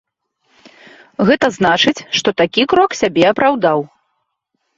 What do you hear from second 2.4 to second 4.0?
такі крок сябе апраўдаў.